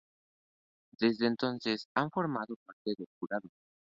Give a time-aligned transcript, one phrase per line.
[0.99, 3.47] Desde entonces ha formado parte del jurado.